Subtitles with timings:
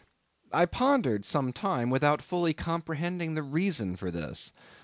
[0.51, 4.51] I pondered some time without fully comprehending the reason for this.